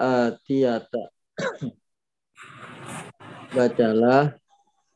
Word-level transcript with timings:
atiyata. 0.00 1.12
Bacalah 3.52 4.40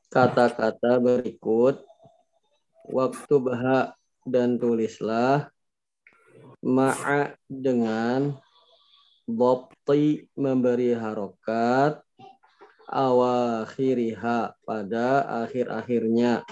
kata-kata 0.08 0.96
berikut. 0.96 1.84
Waktu 2.88 3.34
bahak 3.40 3.96
dan 4.28 4.60
tulislah 4.60 5.48
ma'a 6.64 7.36
dengan 7.48 8.36
bopti 9.24 10.28
memberi 10.36 10.92
harokat 10.92 12.04
awakhiriha 12.88 14.52
pada 14.64 15.08
akhir-akhirnya. 15.44 16.44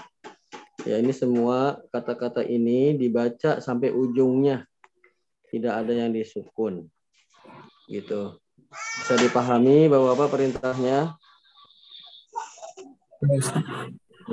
Ya 0.83 0.99
ini 0.99 1.13
semua 1.13 1.79
kata-kata 1.93 2.41
ini 2.43 2.97
dibaca 2.97 3.61
sampai 3.61 3.93
ujungnya. 3.93 4.65
Tidak 5.53 5.69
ada 5.69 5.93
yang 5.93 6.11
disukun. 6.11 6.89
Gitu. 7.85 8.42
Bisa 8.73 9.15
dipahami 9.21 9.87
bahwa 9.87 10.17
apa 10.17 10.25
perintahnya? 10.27 11.13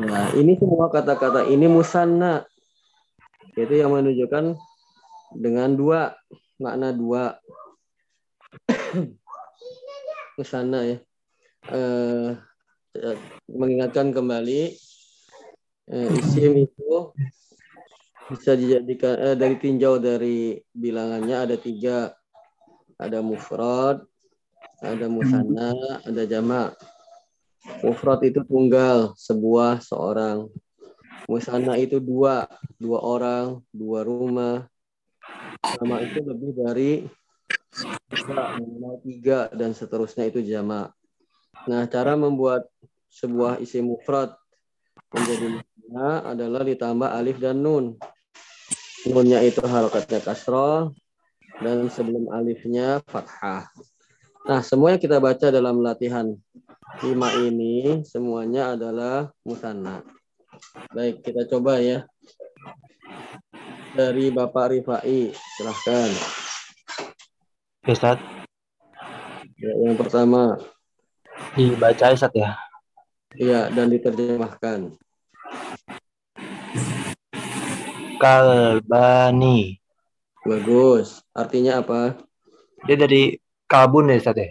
Nah, 0.00 0.26
ini 0.34 0.56
semua 0.56 0.88
kata-kata 0.88 1.46
ini 1.46 1.68
musanna. 1.68 2.48
Itu 3.54 3.74
yang 3.76 3.92
menunjukkan 3.92 4.56
dengan 5.36 5.76
dua 5.76 6.16
makna 6.56 6.90
dua 6.90 7.38
musanna 10.40 10.80
ya. 10.88 10.98
Eh, 11.70 12.28
mengingatkan 13.46 14.10
kembali 14.10 14.74
eh, 15.94 16.08
isim 16.18 16.66
itu 16.66 17.14
bisa 18.26 18.58
dijadikan 18.58 19.14
eh, 19.14 19.36
dari 19.38 19.56
tinjau 19.62 20.02
dari 20.02 20.58
bilangannya 20.74 21.36
ada 21.38 21.54
tiga 21.54 22.10
ada 22.98 23.22
mufrad 23.22 24.09
ada 24.80 25.06
musanna 25.06 25.72
ada 26.04 26.22
jamak 26.24 26.74
Mufrad 27.84 28.24
itu 28.24 28.40
tunggal, 28.48 29.12
sebuah, 29.20 29.84
seorang. 29.84 30.48
Musanna 31.28 31.76
itu 31.76 32.00
dua, 32.00 32.48
dua 32.80 32.98
orang, 33.04 33.60
dua 33.68 34.00
rumah. 34.02 34.64
Sama 35.76 36.00
itu 36.00 36.24
lebih 36.24 36.56
dari 36.56 36.92
tiga, 38.08 38.44
tiga, 39.04 39.40
dan 39.52 39.76
seterusnya 39.76 40.32
itu 40.32 40.40
jamak. 40.40 40.96
Nah, 41.68 41.84
cara 41.84 42.16
membuat 42.16 42.64
sebuah 43.12 43.60
isi 43.60 43.84
mufrad 43.84 44.32
menjadi 45.12 45.60
musanna 45.60 46.10
adalah 46.32 46.62
ditambah 46.64 47.08
alif 47.12 47.36
dan 47.36 47.60
nun. 47.60 48.00
Nunnya 49.04 49.44
itu 49.44 49.60
harokatnya 49.60 50.24
kasroh, 50.24 50.96
dan 51.60 51.92
sebelum 51.92 52.32
alifnya 52.32 53.04
fathah. 53.04 53.68
Nah, 54.40 54.64
semuanya 54.64 54.96
kita 54.96 55.20
baca 55.20 55.52
dalam 55.52 55.84
latihan 55.84 56.32
lima 57.04 57.28
ini 57.44 58.00
semuanya 58.08 58.72
adalah 58.72 59.28
musanna. 59.44 60.00
Baik, 60.96 61.20
kita 61.20 61.44
coba 61.44 61.76
ya. 61.76 62.08
Dari 63.92 64.32
Bapak 64.32 64.72
Rifai, 64.72 65.34
silahkan. 65.56 66.10
Ustaz. 67.84 68.16
Ya, 69.60 69.72
yang 69.84 70.00
pertama. 70.00 70.56
Dibaca 71.52 72.16
Ustaz 72.16 72.32
ya. 72.32 72.56
Iya, 73.36 73.68
dan 73.76 73.92
diterjemahkan. 73.92 74.96
Kalbani. 78.16 79.76
Bagus. 80.48 81.20
Artinya 81.36 81.84
apa? 81.84 82.16
Dia 82.88 82.96
dari 82.96 83.36
kalbun 83.70 84.10
ya 84.10 84.18
Ustaz 84.18 84.34
ya? 84.34 84.50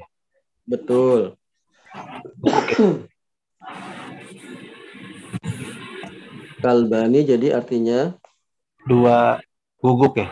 Betul. 0.64 1.36
Kalbani 6.64 7.28
jadi 7.28 7.60
artinya 7.60 8.16
dua 8.88 9.44
guguk 9.84 10.24
ya? 10.24 10.32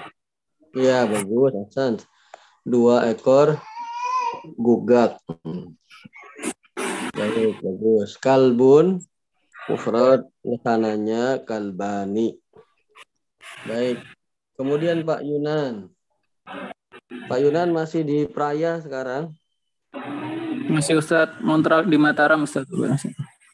Iya 0.71 1.03
bagus, 1.03 1.51
Hasan. 1.51 1.99
Dua 2.63 3.11
ekor 3.11 3.59
gugak. 4.55 5.19
Baik, 7.11 7.59
bagus. 7.59 8.15
Kalbun 8.19 9.03
mufrad 9.67 10.27
lesananya 10.47 11.43
kalbani. 11.43 12.39
Baik. 13.67 13.99
Kemudian 14.55 15.03
Pak 15.03 15.21
Yunan. 15.25 15.91
Pak 17.07 17.39
Yunan 17.39 17.71
masih 17.71 18.03
di 18.03 18.27
Praya 18.27 18.83
sekarang? 18.83 19.31
Masih 20.67 20.99
Ustaz 20.99 21.31
kontrak 21.39 21.87
di 21.87 21.95
Mataram 21.95 22.43
Ustaz. 22.43 22.67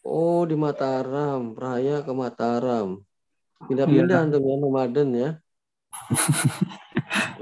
Oh 0.02 0.41
di 0.50 0.58
Mataram, 0.58 1.53
Raya 1.53 2.02
ke 2.02 2.09
Mataram. 2.09 3.06
Pindah-pindah 3.69 4.19
iya. 4.19 4.28
untuk 4.28 4.41
ya 4.41 4.56
nomaden 4.58 5.09
ya. 5.22 5.30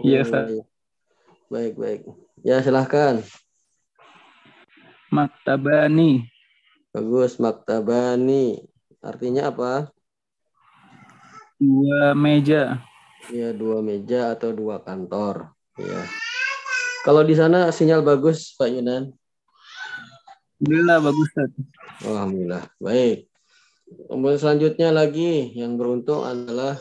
Iya 0.03 0.17
Ustaz. 0.27 0.51
Iya. 0.51 0.63
Baik 1.47 1.73
baik. 1.79 2.01
Ya 2.43 2.59
silahkan. 2.59 3.23
Maktabani. 5.11 6.27
Bagus 6.91 7.39
maktabani. 7.39 8.67
Artinya 8.99 9.47
apa? 9.47 9.91
Dua 11.55 12.11
meja. 12.11 12.83
Ya 13.31 13.55
dua 13.55 13.79
meja 13.79 14.35
atau 14.35 14.51
dua 14.51 14.83
kantor. 14.83 15.55
Ya. 15.79 16.03
Kalau 17.07 17.23
di 17.23 17.33
sana 17.33 17.71
sinyal 17.71 18.03
bagus 18.03 18.51
Pak 18.59 18.67
Yunan. 18.67 19.15
Alhamdulillah 20.61 20.97
bagus. 21.01 21.29
Alhamdulillah. 22.03 22.63
Baik. 22.77 23.31
Kemudian 24.07 24.39
selanjutnya 24.39 24.89
lagi 24.91 25.51
yang 25.55 25.79
beruntung 25.79 26.21
adalah 26.27 26.75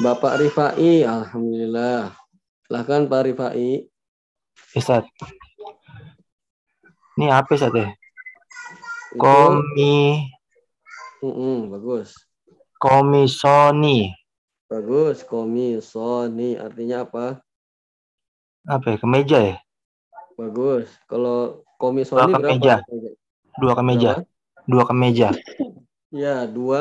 Bapak 0.00 0.40
Rifai. 0.40 1.04
Alhamdulillah. 1.04 2.14
Silahkan 2.64 3.10
Pak 3.10 3.22
Rifai. 3.28 3.84
Ustaz. 4.72 5.04
Ini 7.18 7.28
apa 7.28 7.50
Ustaz 7.52 7.74
ya? 7.74 7.90
Komi. 9.18 10.24
Uh 11.20 11.26
-uh, 11.28 11.58
bagus. 11.68 12.16
Komisoni. 12.80 14.14
Bagus. 14.70 15.26
Komisoni. 15.26 16.56
Artinya 16.56 17.04
apa? 17.04 17.42
Apa 18.68 18.94
ya? 18.94 18.96
Kemeja 19.00 19.38
ya? 19.40 19.56
Bagus. 20.36 20.88
Kalau 21.08 21.64
komisoni 21.80 22.20
dua 22.20 22.36
kemeja. 22.36 22.74
berapa? 22.84 23.10
Dua 23.60 23.72
kemeja. 23.76 24.10
Berapa? 24.16 24.28
Dua 24.68 24.84
kemeja. 24.84 25.28
ya, 26.12 26.36
dua 26.44 26.80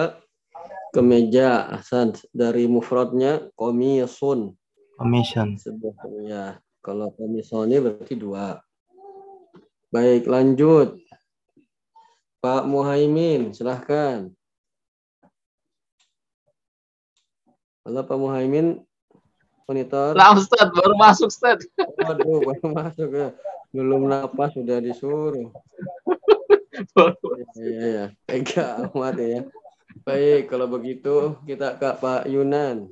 kemeja. 0.92 1.48
Hasan 1.76 2.16
dari 2.36 2.68
mufradnya 2.68 3.48
komisun. 3.56 4.56
Commission. 5.00 5.56
Sebuah 5.56 5.96
ya. 6.28 6.46
Kalau 6.84 7.12
komisoni 7.16 7.80
berarti 7.80 8.16
dua. 8.20 8.60
Baik, 9.90 10.28
lanjut. 10.28 11.00
Pak 12.40 12.64
Muhaimin, 12.72 13.52
silahkan. 13.52 14.32
Halo 17.84 18.06
Pak 18.08 18.16
Muhaimin, 18.16 18.80
monitor. 19.70 20.18
Nah 20.18 20.34
Ustaz, 20.34 20.66
baru 20.74 20.98
masuk 20.98 21.30
Ustaz. 21.30 21.62
Waduh, 21.78 22.42
baru 22.42 22.68
masuk 22.74 23.10
ya. 23.14 23.30
Belum 23.70 24.10
napas 24.10 24.58
sudah 24.58 24.82
disuruh. 24.82 25.54
Iya, 27.60 27.76
iya. 27.84 28.06
Tega 28.24 28.88
amat 28.88 29.20
ya. 29.20 29.44
Baik, 30.08 30.48
kalau 30.48 30.64
begitu 30.72 31.36
kita 31.44 31.76
ke 31.76 31.92
Pak 32.00 32.24
Yunan. 32.32 32.88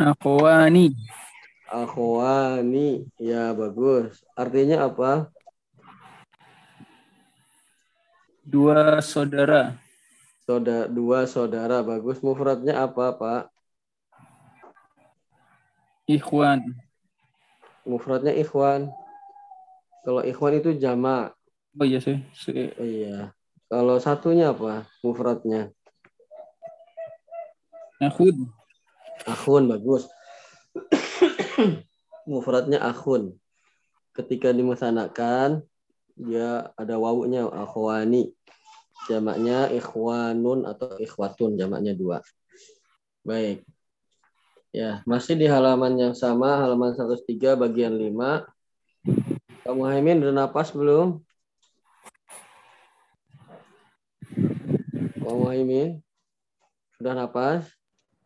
Akhwani. 0.00 0.96
Akhwani. 1.68 3.04
Ya, 3.20 3.52
bagus. 3.52 4.24
Artinya 4.32 4.88
apa? 4.88 5.28
Dua 8.40 9.04
saudara. 9.04 9.76
Saudara, 10.48 10.88
dua 10.88 11.28
saudara. 11.28 11.84
Bagus. 11.84 12.24
Mufradnya 12.24 12.80
apa, 12.80 13.12
Pak? 13.12 13.51
Ikhwan. 16.10 16.74
Mufradnya 17.86 18.34
ikhwan. 18.34 18.90
Kalau 20.02 20.22
ikhwan 20.26 20.58
itu 20.58 20.74
jamak. 20.78 21.34
Oh 21.78 21.86
iya 21.86 22.02
sih. 22.02 22.18
Oh, 22.78 22.86
iya. 22.86 23.30
Kalau 23.70 23.96
satunya 24.02 24.50
apa? 24.50 24.86
Mufradnya. 25.06 25.70
Akhun. 28.02 28.50
Akhun 29.30 29.70
bagus. 29.70 30.10
Mufradnya 32.30 32.82
akhun. 32.82 33.38
Ketika 34.12 34.50
dimusanakan 34.50 35.62
dia 36.18 36.74
ada 36.74 36.98
wawunya 36.98 37.46
akhwani. 37.46 38.34
Jamaknya 39.06 39.70
ikhwanun 39.70 40.66
atau 40.66 40.98
ikhwatun 40.98 41.58
jamaknya 41.58 41.94
dua. 41.94 42.22
Baik. 43.22 43.66
Ya, 44.72 45.04
masih 45.04 45.36
di 45.36 45.44
halaman 45.44 46.00
yang 46.00 46.14
sama, 46.16 46.56
halaman 46.56 46.96
103 46.96 47.60
bagian 47.60 47.92
5. 47.92 48.48
Pak 49.62 49.74
Muhaimin 49.76 50.24
udah 50.24 50.32
napas 50.32 50.72
belum? 50.72 51.20
Pak 55.20 55.34
Muhaimin 55.36 56.00
sudah 56.96 57.12
napas? 57.12 57.68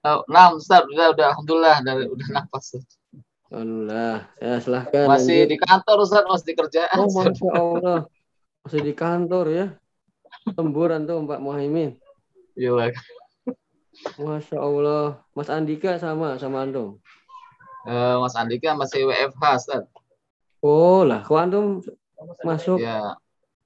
Oh, 0.06 0.22
nah, 0.30 0.54
Ustaz, 0.54 0.86
udah, 0.86 1.18
udah, 1.18 1.34
alhamdulillah, 1.34 1.76
dari, 1.82 2.06
udah 2.06 2.28
nafas. 2.30 2.78
Alhamdulillah. 3.50 4.30
Ya 4.38 4.54
silahkan. 4.62 5.06
Masih 5.10 5.42
lanjut. 5.42 5.50
di 5.50 5.56
kantor, 5.58 5.96
Ustaz, 6.06 6.24
masih 6.30 6.46
di 6.46 6.54
kerjaan. 6.54 6.96
Oh 7.02 7.10
masya 7.10 7.50
Allah 7.50 8.00
masih 8.66 8.82
di 8.82 8.94
kantor 8.98 9.46
ya. 9.50 9.66
Lemburan 10.58 11.06
tuh 11.06 11.22
Pak 11.22 11.38
Muhaimin. 11.38 11.94
Iya, 12.58 12.94
Masya 14.18 14.58
Allah. 14.60 15.20
Mas 15.32 15.48
Andika 15.48 15.96
sama 16.00 16.36
sama 16.36 16.64
antum. 16.64 17.00
Eh, 17.86 18.16
Mas 18.18 18.34
Andika 18.34 18.74
masih 18.74 19.06
WFH, 19.06 19.42
Ustaz. 19.56 19.84
Oh 20.64 21.06
lah, 21.06 21.22
kok 21.22 21.38
antum 21.38 21.84
masuk? 22.42 22.82
Ya, 22.82 23.14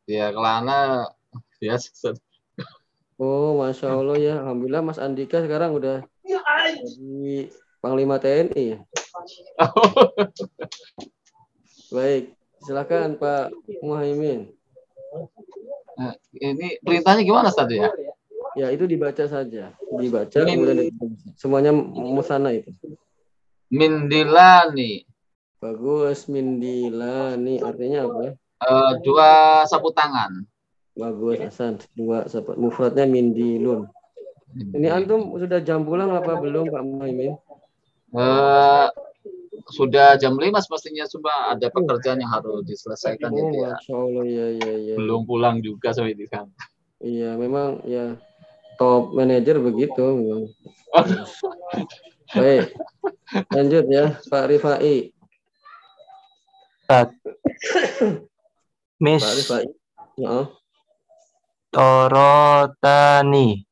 ya 0.05 0.29
kelana 0.35 1.09
biasa, 1.57 1.89
Ustaz. 1.91 2.17
Oh 3.21 3.61
masya 3.61 3.93
Allah 3.93 4.17
ya. 4.17 4.35
Alhamdulillah 4.41 4.81
Mas 4.81 4.97
Andika 4.97 5.45
sekarang 5.45 5.77
udah 5.77 6.01
jadi 6.25 7.53
Panglima 7.81 8.21
TNI. 8.21 8.77
ya. 8.77 8.79
Baik, 11.97 12.37
silakan 12.61 13.17
Pak 13.17 13.57
Muhaimin. 13.81 14.53
Nah, 15.97 16.13
ini 16.37 16.77
perintahnya 16.85 17.25
gimana, 17.25 17.49
Ustaz 17.49 17.73
ya? 17.73 17.89
Ya 18.53 18.67
itu 18.69 18.83
dibaca 18.85 19.25
saja, 19.25 19.71
dibaca 19.95 20.39
Ini- 20.43 20.51
kemudian 20.51 20.79
di- 20.83 20.93
semuanya 21.35 21.71
musana 21.73 22.51
itu. 22.51 22.75
Mindilani. 23.71 25.07
Bagus, 25.61 26.27
Mindilani 26.27 27.63
artinya 27.63 28.11
apa? 28.11 28.35
Eh, 28.61 28.93
dua 29.01 29.29
sapu 29.65 29.95
tangan. 29.95 30.43
Bagus, 30.99 31.39
Hasan. 31.39 31.79
Dua 31.95 32.27
sahabat 32.27 32.59
mufradnya 32.59 33.07
Mindilun. 33.07 33.87
Ini 34.51 34.91
antum 34.91 35.39
sudah 35.39 35.63
jam 35.63 35.87
pulang 35.87 36.11
apa 36.11 36.35
belum 36.35 36.69
Pak 36.69 36.83
Muhaimin? 36.83 37.39
Eh, 38.11 38.87
sudah 39.71 40.19
jam 40.19 40.35
5 40.35 40.59
semestinya 40.59 41.07
sudah 41.07 41.55
ada 41.55 41.71
pekerjaan 41.71 42.19
yang 42.19 42.33
harus 42.35 42.67
diselesaikan 42.67 43.31
Oh, 43.31 43.37
jadi 43.39 43.55
ya. 43.55 43.71
masya 43.79 43.95
Allah 43.95 44.25
ya 44.27 44.47
ya 44.59 44.75
ya. 44.83 44.95
Belum 44.99 45.23
pulang 45.23 45.63
juga 45.63 45.95
sampai 45.95 46.19
di 46.19 46.27
kan. 46.27 46.51
Iya, 46.99 47.39
memang 47.39 47.87
ya 47.87 48.19
top 48.81 49.13
manager 49.13 49.61
begitu. 49.61 50.01
memang. 50.01 50.49
Baik, 52.41 52.73
lanjut 53.53 53.85
ya 53.93 54.17
Pak 54.33 54.45
Rifai. 54.49 55.13
Ustaz. 56.89 57.09
Miss 59.05 59.21
Pak 59.21 59.35
Rifai. 59.37 59.65
Ya, 60.21 60.37
Torotani 61.71 63.65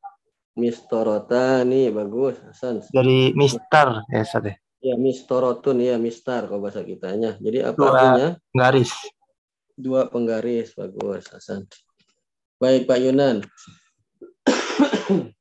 Mistorota 0.58 1.62
nih 1.62 1.94
bagus, 1.94 2.34
Hasan. 2.42 2.82
dari 2.90 3.30
Mister 3.38 4.02
ya 4.10 4.26
Ustaz 4.26 4.42
ya. 4.42 4.54
Ya 4.78 4.94
Mistorotun 4.98 5.78
ya 5.78 5.94
Mistar 5.98 6.50
kalau 6.50 6.66
bahasa 6.66 6.82
kitanya. 6.82 7.38
Jadi 7.38 7.62
apa 7.62 7.78
Dua. 7.78 7.90
artinya? 7.94 8.28
Garis. 8.54 8.90
Dua 9.78 10.10
penggaris, 10.10 10.74
bagus, 10.74 11.30
Hasan. 11.30 11.66
Baik 12.58 12.90
Pak 12.90 12.98
Yunan. 12.98 13.46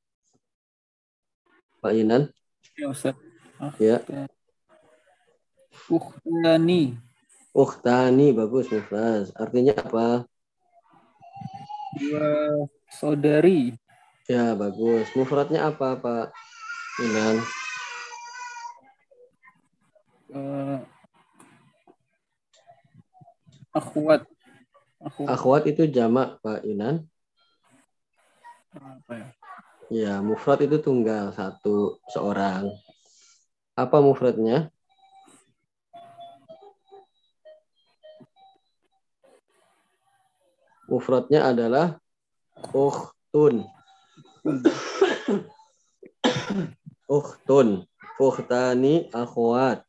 Pak 1.83 1.93
Yunan, 1.93 2.31
Ya, 2.77 2.87
Ustaz. 2.93 3.15
ya. 3.81 3.97
Ukhtani. 5.91 6.95
Ukhtani 7.51 8.27
bagus, 8.37 8.69
Mufraz. 8.69 9.33
Artinya 9.35 9.73
apa? 9.75 10.07
Dua 11.97 12.29
saudari. 12.91 13.73
Ya, 14.29 14.53
bagus. 14.53 15.07
Mufradnya 15.17 15.71
apa, 15.71 15.95
Pak 15.97 16.27
Yunan? 17.01 17.35
eh, 20.37 20.79
akhwat. 23.73 24.21
Akhwat. 25.01 25.27
Akhwat 25.31 25.63
itu 25.71 25.87
jamak, 25.89 26.37
Pak 26.43 26.61
Yunan. 26.67 27.07
Apa 28.77 29.13
ya? 29.17 29.27
Ya, 29.88 30.19
mufrad 30.19 30.60
itu 30.68 30.84
tunggal 30.84 31.31
satu 31.31 31.95
seorang. 32.12 32.68
Apa 33.72 34.04
mufradnya? 34.04 34.68
Mufradnya 40.92 41.48
adalah 41.48 42.04
ukhtun. 42.75 43.63
ukhtun. 47.07 47.88
Ukhtani 48.19 49.07
akhwat. 49.16 49.88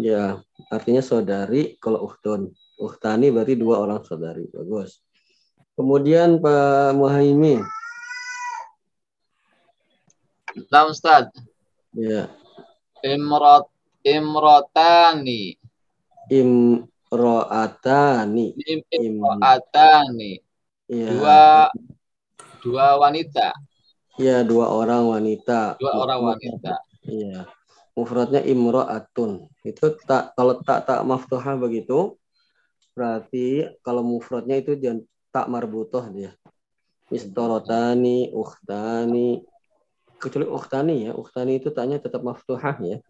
Ya, 0.00 0.40
artinya 0.72 1.04
saudari 1.04 1.76
kalau 1.84 2.08
ukhtun. 2.08 2.56
Ukhtani 2.80 3.28
berarti 3.28 3.60
dua 3.60 3.76
orang 3.84 4.00
saudari. 4.08 4.48
Bagus. 4.48 5.04
Kemudian 5.76 6.40
Pak 6.40 6.96
Muhaimin. 6.96 7.60
Nah, 10.70 10.86
Ustaz, 10.86 11.26
Ya, 11.90 12.30
imrot 13.02 13.66
imrotani. 14.06 15.58
imro'atani. 16.30 18.54
Im- 18.54 18.86
Imrotani. 18.94 20.38
Ya, 20.90 21.06
Dua 21.14 21.70
dua 22.62 22.98
wanita, 22.98 23.54
ya 24.18 24.42
dua 24.46 24.66
orang 24.70 25.06
wanita. 25.06 25.76
dua 25.78 25.92
orang 25.98 26.20
wanita. 26.34 26.78
Iya. 27.06 27.46
Mufradnya 27.94 28.42
imro'atun. 28.46 29.46
Itu 29.66 29.96
tak 30.06 30.34
kalau 30.38 30.54
tak 30.62 30.86
tak 30.86 31.02
maftuhah 31.06 31.56
begitu 31.58 32.16
berarti 32.94 33.66
kalau 33.86 34.02
mufradnya 34.02 34.56
itu 34.58 34.74
jangan 34.78 35.02
tak 35.30 35.46
marbutoh 35.50 36.02
dia. 36.10 36.34
Istorotani, 37.10 38.30
ukhtani. 38.30 39.42
Kecuali 40.20 40.46
ukhtani 40.46 41.08
ya. 41.08 41.12
Ukhtani 41.16 41.56
itu 41.56 41.72
taknya 41.72 41.96
tetap 41.96 42.20
maftuhah 42.20 42.76
ya. 42.84 43.00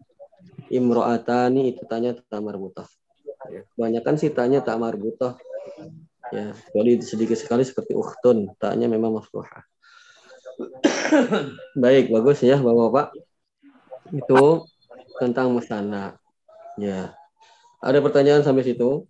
Imro'atani 0.71 1.75
itu 1.75 1.83
taknya 1.85 2.15
tetap 2.15 2.39
marbutoh. 2.39 2.87
Ya. 3.51 3.67
Kebanyakan 3.75 4.15
sih 4.15 4.31
taknya 4.31 4.63
tak 4.63 4.79
marbutoh. 4.79 5.35
Ya, 6.31 6.55
kecuali 6.55 6.95
sedikit 7.03 7.35
sekali 7.35 7.67
seperti 7.67 7.91
ukhtun, 7.91 8.55
taknya 8.55 8.87
memang 8.87 9.19
maftuhah. 9.19 9.67
Baik, 11.83 12.07
bagus 12.07 12.39
ya 12.39 12.55
Bapak-bapak. 12.55 13.11
Itu 14.15 14.63
tentang 15.19 15.51
musana. 15.51 16.15
Ya. 16.79 17.11
Ada 17.83 17.99
pertanyaan 17.99 18.47
sampai 18.47 18.63
situ? 18.63 19.03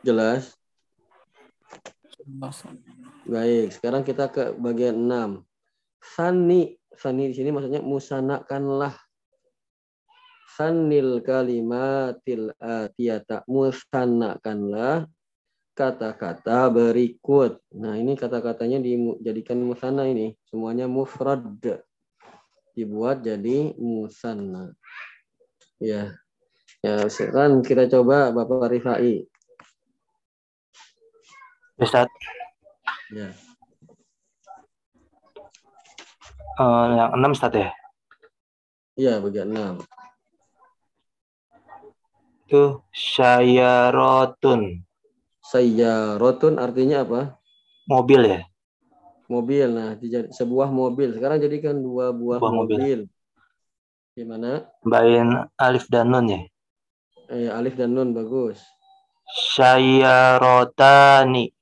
Jelas? 0.00 0.56
Baik, 3.28 3.76
sekarang 3.76 4.08
kita 4.08 4.32
ke 4.32 4.56
bagian 4.56 5.04
6. 5.04 5.44
Sani, 6.00 6.80
sani 6.96 7.28
di 7.28 7.34
sini 7.36 7.52
maksudnya 7.52 7.84
musanakanlah. 7.84 8.96
Sanil 10.56 11.20
kalimatil 11.20 12.56
atiyata 12.56 13.44
musanakanlah 13.44 15.04
kata-kata 15.76 16.72
berikut. 16.72 17.60
Nah, 17.76 18.00
ini 18.00 18.16
kata-katanya 18.16 18.80
dijadikan 18.80 19.60
musana 19.60 20.08
ini. 20.08 20.32
Semuanya 20.48 20.88
mufrad. 20.88 21.44
Dibuat 22.72 23.22
jadi 23.22 23.76
musanna. 23.76 24.72
Ya. 25.76 26.16
Ya, 26.80 27.04
sekarang 27.12 27.60
kita 27.60 27.92
coba 27.92 28.32
Bapak 28.32 28.72
Rifai. 28.72 29.28
Ustaz. 31.76 32.08
Ya. 33.08 33.28
Eh, 36.58 36.86
yang 36.98 37.10
enam 37.16 37.32
Ustaz 37.32 37.54
ya. 37.54 37.70
Iya, 38.98 39.22
bagian 39.22 39.48
6. 39.54 39.78
Itu 42.48 42.82
syayarotun. 42.90 44.82
Sayyarotun 45.44 46.58
artinya 46.60 47.04
apa? 47.06 47.38
Mobil 47.88 48.20
ya. 48.26 48.40
Mobil. 49.28 49.68
Nah, 49.72 49.96
sebuah 50.32 50.68
mobil. 50.68 51.12
Sekarang 51.16 51.40
jadikan 51.40 51.76
dua 51.80 52.12
buah 52.12 52.40
Buah 52.40 52.52
mobil. 52.52 52.76
mobil. 52.80 53.00
Gimana? 54.16 54.66
Bain 54.82 55.46
alif 55.56 55.86
dan 55.88 56.10
nun 56.10 56.26
ya. 56.28 56.40
Eh, 57.30 57.48
alif 57.48 57.76
dan 57.78 57.94
nun 57.94 58.12
bagus. 58.12 58.58
Syayarotani. 59.54 61.52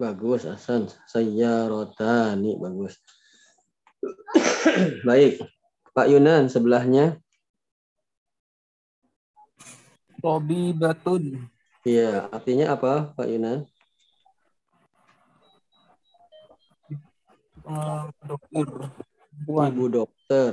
Bagus, 0.00 0.48
Hasan. 0.48 0.88
Sayyarotani 1.12 2.56
bagus. 2.56 2.96
Baik. 5.08 5.44
Pak 5.92 6.08
Yunan 6.08 6.48
sebelahnya. 6.48 7.20
Tobi 10.24 10.72
Batun. 10.72 11.52
Iya, 11.84 12.32
artinya 12.32 12.72
apa, 12.80 13.12
Pak 13.12 13.28
Yunan? 13.28 13.68
Eh, 17.68 18.04
dokter. 18.24 18.68
Ibu 19.44 19.84
dokter. 19.92 20.52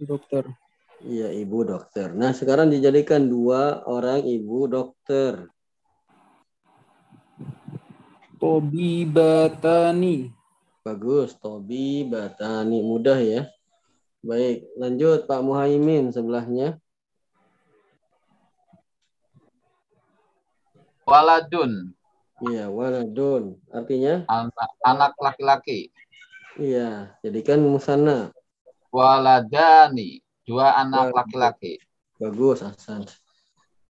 Dokter. 0.00 0.44
Iya, 1.04 1.28
ibu 1.34 1.60
dokter. 1.66 2.14
Nah, 2.16 2.32
sekarang 2.32 2.72
dijadikan 2.72 3.28
dua 3.28 3.84
orang 3.84 4.24
ibu 4.24 4.64
dokter. 4.64 5.50
Tobi 8.42 9.06
Batani. 9.06 10.26
Bagus, 10.82 11.38
Tobi 11.38 12.02
Batani. 12.02 12.82
Mudah 12.82 13.22
ya. 13.22 13.46
Baik, 14.18 14.66
lanjut 14.74 15.30
Pak 15.30 15.46
Muhaimin 15.46 16.10
sebelahnya. 16.10 16.82
Waladun, 21.06 21.94
Iya, 22.42 22.66
waladun. 22.66 23.62
Artinya? 23.70 24.26
anak, 24.26 24.70
anak 24.82 25.12
laki-laki. 25.22 25.94
Iya, 26.58 27.14
jadikan 27.22 27.62
musana. 27.62 28.34
Waladani, 28.90 30.18
dua 30.42 30.82
anak 30.82 31.14
laki-laki. 31.14 31.78
Bagus, 32.18 32.66
Hasan. 32.66 33.06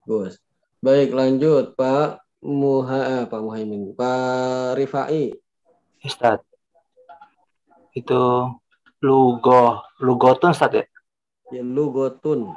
Bagus. 0.05 0.37
Baik, 0.85 1.17
lanjut 1.17 1.73
Pak 1.73 2.21
Muha, 2.43 3.23
eh, 3.23 3.25
Pak 3.31 3.39
Muhaimin. 3.39 3.95
Pak 3.95 4.75
Rifai. 4.75 5.31
Ustaz. 6.03 6.43
Itu 7.95 8.51
lugo, 8.99 9.87
lugotun 10.03 10.51
Ustaz 10.51 10.75
ya? 10.75 10.85
Ya, 11.55 11.63
lugotun. 11.63 12.51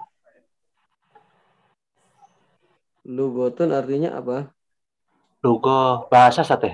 Lugotun 3.05 3.69
artinya 3.69 4.17
apa? 4.17 4.49
Lugo 5.45 6.09
bahasa 6.09 6.41
Ustaz 6.41 6.65
ya? 6.65 6.73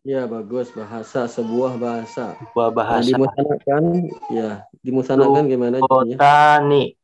Ya, 0.00 0.22
bagus. 0.28 0.68
Bahasa, 0.76 1.24
sebuah 1.28 1.80
bahasa. 1.80 2.36
Sebuah 2.36 2.68
Nah, 2.68 2.76
bahasa. 2.76 3.08
dimusanakan, 3.08 3.84
ya, 4.28 4.50
dimusanakan 4.84 5.44
gimana? 5.48 5.76
Lugotani, 5.80 6.96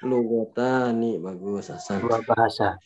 Lugotani, 0.00 1.20
bagus, 1.20 1.68
Hasan. 1.72 2.00
sebuah 2.00 2.20
bahasa. 2.24 2.76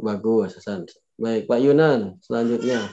Bagus, 0.00 0.56
Hasan. 0.60 0.88
Baik, 1.16 1.48
Pak 1.48 1.60
Yunan, 1.64 2.20
selanjutnya. 2.20 2.92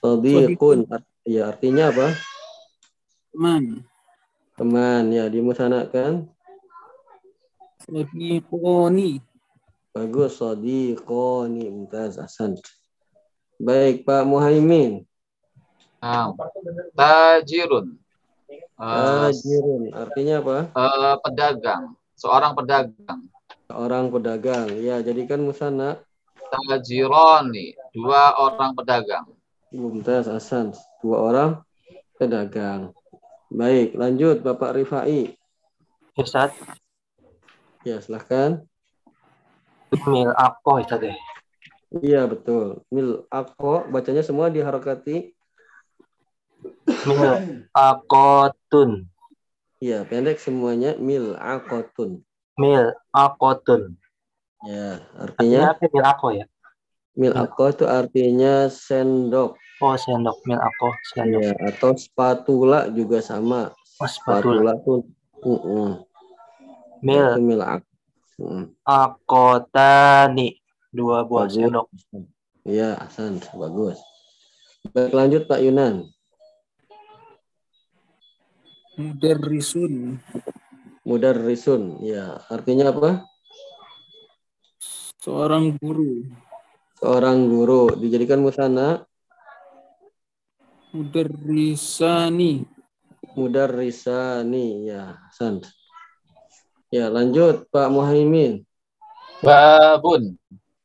Sodiqun, 0.00 0.88
art- 0.88 1.12
ya 1.28 1.52
artinya 1.52 1.92
apa? 1.92 2.16
Teman. 3.36 3.84
Teman, 4.56 5.12
ya 5.12 5.28
dimusanakan. 5.28 6.24
Sodikoni. 7.84 9.20
Bagus, 9.92 10.40
sodiqoni, 10.40 11.68
mumtaz, 11.68 12.16
Hasan. 12.16 12.56
Baik, 13.60 14.08
Pak 14.08 14.24
Muhaimin. 14.24 15.04
Nah, 16.00 16.32
tajirun, 16.96 18.00
Tajirun, 18.74 19.92
artinya 19.92 20.40
apa? 20.40 20.56
eh, 20.74 21.16
pedagang, 21.20 21.92
seorang 22.16 22.56
pedagang. 22.56 23.28
Orang 23.74 24.12
pedagang. 24.12 24.68
Ya, 24.80 25.00
jadikan 25.00 25.42
musana. 25.42 26.00
Tajironi, 26.52 27.72
dua 27.96 28.36
orang 28.36 28.76
pedagang. 28.76 29.24
Mumtaz, 29.72 30.28
Hasan. 30.28 30.76
Dua 31.00 31.16
orang 31.32 31.50
pedagang. 32.20 32.92
Baik, 33.48 33.96
lanjut 33.96 34.44
Bapak 34.44 34.76
Rifai. 34.76 35.32
Ustaz, 36.12 36.52
Ya, 37.82 37.98
silahkan. 37.98 38.62
mil 40.06 40.30
aku 40.32 40.84
Ustaz 40.84 41.02
ya? 41.02 41.16
Iya, 41.92 42.24
betul. 42.30 42.80
Mil 42.88 43.26
ako, 43.28 43.90
bacanya 43.90 44.24
semua 44.24 44.48
diharokati. 44.48 45.34
Mil 47.04 47.66
akotun. 47.74 49.10
Iya, 49.82 50.06
pendek 50.06 50.38
semuanya 50.38 50.94
mil 50.96 51.34
akotun. 51.36 52.22
Mil 52.60 52.92
akotun. 53.12 53.96
Ya, 54.62 55.02
Artinya 55.18 55.74
artinya 55.74 55.74
apa 55.74 55.86
mil 55.90 56.06
ako 56.06 56.26
ya? 56.36 56.46
mil 57.12 57.34
ako 57.36 57.62
itu 57.74 57.84
artinya 57.84 58.54
sendok. 58.72 59.58
Oh 59.82 59.96
sendok 59.98 60.38
mil 60.46 60.60
ako 60.60 60.88
sendok. 61.12 61.42
Ya, 61.42 61.52
atau 61.68 61.90
spatula 61.98 62.88
juga 62.92 63.18
sama. 63.20 63.72
Oh, 64.00 64.08
spatula. 64.08 64.72
Spatula 64.78 64.84
tuh 64.84 64.98
uh 65.44 65.92
Mil 67.02 67.26
itu 67.34 67.40
mil 67.42 67.60
ak. 67.60 67.82
Mm, 68.38 68.64
akotani. 68.86 70.62
Dua 70.92 71.24
buah 71.26 71.48
bagus. 71.48 71.56
sendok. 71.58 71.86
Iya, 72.62 72.94
Hasan, 72.94 73.42
bagus. 73.58 73.98
Baik, 74.94 75.10
lanjut 75.10 75.42
Pak 75.50 75.58
Yunan. 75.58 76.06
Mudarrisun. 78.94 80.22
Mudarrisun. 81.02 81.98
Ya, 82.02 82.38
artinya 82.46 82.94
apa? 82.94 83.26
Seorang 85.22 85.78
guru. 85.78 86.26
Seorang 87.02 87.50
guru 87.50 87.94
dijadikan 87.98 88.42
musana 88.42 89.02
Mudarrisani. 90.94 92.62
mudarrisani. 93.34 94.86
Ya, 94.86 95.18
Hasan. 95.26 95.64
Ya, 96.92 97.08
lanjut 97.08 97.66
Pak 97.72 97.88
Muhaimin. 97.88 98.62
Babun, 99.42 100.38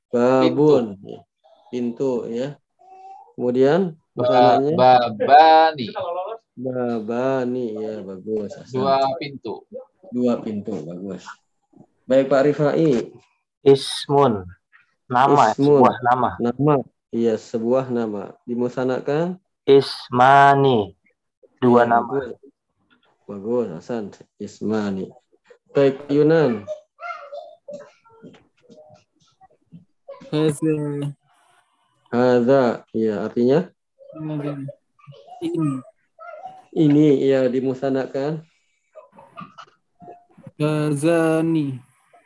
Babun. 0.10 0.98
Ya, 1.06 1.20
Pintu 1.70 2.26
ya. 2.32 2.56
Kemudian 3.38 3.94
ba- 4.16 4.26
musananya 4.26 4.74
babani, 5.14 5.88
babani 6.58 7.66
ya 7.78 8.02
bagus. 8.02 8.50
Dua 8.74 8.98
pintu. 9.22 9.62
Dua 10.12 10.40
pintu 10.40 10.74
bagus. 10.88 11.24
Baik 12.08 12.32
Pak 12.32 12.42
Rifai. 12.48 13.12
Ismun. 13.68 14.48
Nama 15.12 15.52
Ismun. 15.52 15.84
sebuah 15.84 15.96
nama. 16.04 16.30
Nama. 16.40 16.76
Iya, 17.12 17.36
sebuah 17.36 17.92
nama. 17.92 18.36
Dimusanakan 18.48 19.40
Ismani. 19.68 20.96
Dua 21.60 21.84
Ya, 21.84 21.92
nama. 21.92 22.08
Bagus. 22.08 22.40
Bagus, 23.28 23.68
Hasan. 23.76 24.04
Ismani. 24.40 25.12
Baik, 25.76 26.00
Yunan. 26.08 26.64
Haza. 30.32 30.76
Hadza. 32.12 32.64
Iya, 32.96 33.28
artinya 33.28 33.60
Haza. 34.16 34.52
Ini. 35.44 35.70
ini 36.74 37.08
ya 37.28 37.46
dimusanakan. 37.52 38.48
Hazani. 40.58 41.78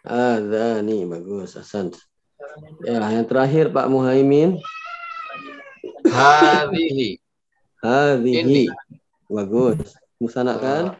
Adzani. 0.07 1.03
Bagus, 1.03 1.59
Hasan. 1.59 1.91
Ya, 2.87 3.03
yang 3.11 3.27
terakhir 3.27 3.69
Pak 3.75 3.91
Muhaimin. 3.91 4.55
Hadihi, 6.07 7.19
Hadhihi. 7.83 8.39
Ini. 8.43 8.65
Bagus. 9.27 9.95
Musanakan. 10.21 10.95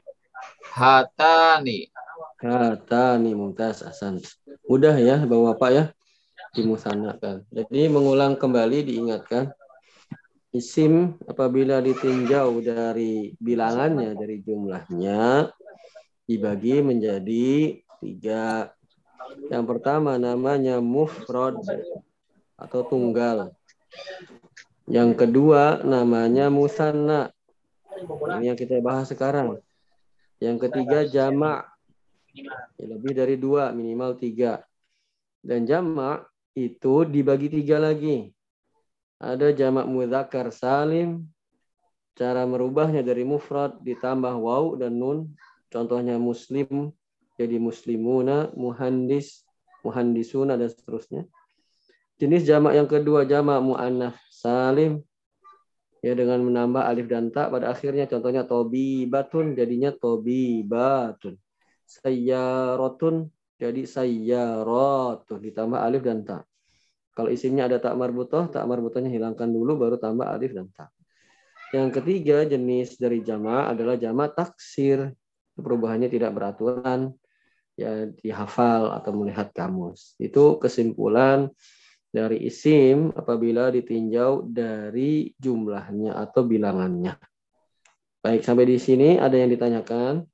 hatani, 0.72 1.92
Kata 2.40 3.20
nih 3.20 3.36
mumtaz 3.36 3.84
Hasan. 3.84 4.24
Mudah 4.66 4.96
ya 4.96 5.24
Bapak-bapak 5.24 5.70
ya 5.72 5.84
dimusanakan. 6.56 7.48
Jadi 7.52 7.88
mengulang 7.88 8.36
kembali 8.36 8.88
diingatkan 8.88 9.52
isim 10.52 11.16
apabila 11.24 11.80
ditinjau 11.80 12.60
dari 12.60 13.32
bilangannya 13.40 14.20
dari 14.20 14.44
jumlahnya 14.44 15.48
dibagi 16.32 16.80
menjadi 16.80 17.80
tiga. 18.00 18.72
Yang 19.52 19.66
pertama 19.68 20.16
namanya 20.16 20.80
mufrad 20.80 21.60
atau 22.56 22.82
tunggal. 22.88 23.52
Yang 24.88 25.28
kedua 25.28 25.84
namanya 25.84 26.48
musanna. 26.48 27.36
Ini 28.40 28.56
yang 28.56 28.58
kita 28.60 28.80
bahas 28.80 29.12
sekarang. 29.12 29.60
Yang 30.42 30.68
ketiga 30.68 31.06
jamak 31.06 31.72
Ya, 32.32 32.88
lebih 32.88 33.12
dari 33.12 33.36
dua, 33.36 33.76
minimal 33.76 34.16
tiga. 34.16 34.64
Dan 35.44 35.68
jamak 35.68 36.32
itu 36.56 37.04
dibagi 37.04 37.52
tiga 37.52 37.82
lagi. 37.82 38.32
Ada 39.20 39.52
jamak 39.52 39.86
mudzakkar 39.86 40.50
salim. 40.56 41.28
Cara 42.16 42.44
merubahnya 42.48 43.04
dari 43.04 43.24
mufrad 43.24 43.80
ditambah 43.84 44.36
waw 44.40 44.80
dan 44.80 44.96
nun. 44.96 45.20
Contohnya 45.72 46.20
muslim 46.20 46.92
jadi 47.40 47.58
muslimuna, 47.58 48.52
muhandis, 48.54 49.48
muhandisuna 49.82 50.60
dan 50.60 50.68
seterusnya. 50.68 51.24
Jenis 52.20 52.46
jamak 52.46 52.78
yang 52.78 52.86
kedua 52.86 53.26
jamak 53.26 53.64
muannats 53.66 54.20
salim 54.30 55.02
ya 56.06 56.14
dengan 56.14 56.46
menambah 56.46 56.86
alif 56.86 57.10
dan 57.10 57.34
ta 57.34 57.50
pada 57.50 57.74
akhirnya 57.74 58.06
contohnya 58.06 58.46
tobi 58.46 59.10
batun 59.10 59.58
jadinya 59.58 59.90
tobi 59.90 60.62
batun 60.62 61.38
sayyarotun 61.86 63.30
jadi 63.62 63.82
sayyarotun 63.86 65.38
ditambah 65.38 65.78
alif 65.78 66.02
dan 66.02 66.26
ta. 66.26 66.42
Kalau 67.14 67.30
isimnya 67.30 67.70
ada 67.70 67.78
tak 67.78 67.94
marbutoh, 67.94 68.50
tak 68.50 68.66
marbutohnya 68.66 69.12
hilangkan 69.12 69.52
dulu 69.52 69.78
baru 69.78 70.02
tambah 70.02 70.26
alif 70.26 70.58
dan 70.58 70.72
ta. 70.74 70.90
Yang 71.70 72.02
ketiga 72.02 72.42
jenis 72.48 72.98
dari 72.98 73.22
jama 73.22 73.70
adalah 73.70 74.00
jama 74.02 74.26
taksir. 74.34 75.14
Perubahannya 75.62 76.10
tidak 76.12 76.34
beraturan, 76.36 77.14
ya 77.80 78.10
dihafal 78.12 78.92
atau 78.94 79.12
melihat 79.16 79.54
kamus. 79.56 80.14
Itu 80.20 80.60
kesimpulan 80.60 81.50
dari 82.12 82.44
isim 82.44 83.16
apabila 83.16 83.72
ditinjau 83.72 84.44
dari 84.46 85.32
jumlahnya 85.40 86.20
atau 86.20 86.44
bilangannya. 86.44 87.16
Baik, 88.22 88.46
sampai 88.46 88.70
di 88.70 88.78
sini 88.78 89.18
ada 89.18 89.34
yang 89.34 89.50
ditanyakan? 89.50 90.28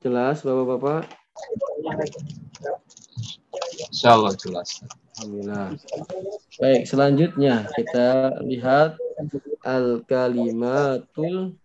Jelas, 0.00 0.40
Bapak-bapak? 0.40 1.12
Insya 3.92 4.16
jelas. 4.40 4.80
Alhamdulillah. 5.20 5.76
Baik, 6.56 6.88
selanjutnya 6.88 7.68
kita 7.76 8.40
lihat 8.40 8.96
al-kalimatul 9.68 11.60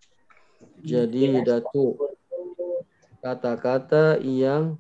jadidatu. 0.83 1.95
Kata-kata 3.23 4.19
yang 4.19 4.75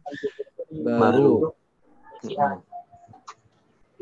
baru. 0.83 1.55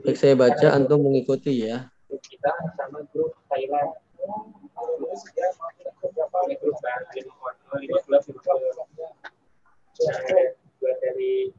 Baik, 0.01 0.17
saya 0.17 0.33
baca 0.33 0.67
antum 0.73 1.05
mengikuti 1.05 1.69
ya. 1.69 1.93
kita 2.09 2.49
sama 2.73 3.05
grup 3.13 3.37
Thailand 3.53 3.93
dari 10.81 11.53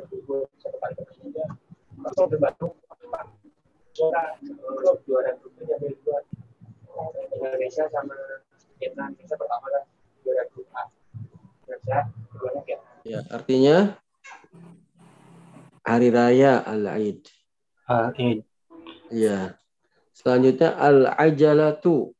kita 0.00 0.08
gugur 0.16 0.48
satu 0.56 0.76
kali 0.80 0.96
aja 0.96 1.44
langsung 2.00 2.32
udah 2.32 2.40
baru 2.40 2.68
juara 3.92 4.22
juara 5.04 5.30
grupnya 5.36 5.76
jadi 5.76 5.92
dua 6.00 6.18
Indonesia 7.36 7.84
sama 7.92 8.16
Vietnam 8.80 9.12
Indonesia 9.12 9.36
pertama 9.36 9.66
juara 10.24 10.42
grup 10.56 10.66
A 10.72 10.88
Indonesia 11.68 11.98
keduanya 12.32 12.62
Vietnam 12.64 12.88
Ya, 13.00 13.24
artinya 13.32 13.96
hari 15.88 16.12
raya 16.12 16.60
Al-Aid. 16.68 17.24
Al-Id. 17.88 18.44
Ya. 19.08 19.56
Selanjutnya 20.12 20.76
al-ajalatu. 20.76 22.12